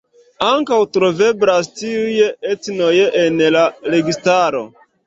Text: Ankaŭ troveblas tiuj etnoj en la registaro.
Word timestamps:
Ankaŭ 0.45 0.79
troveblas 0.97 1.69
tiuj 1.83 2.17
etnoj 2.55 2.93
en 3.25 3.47
la 3.59 3.67
registaro. 3.97 4.69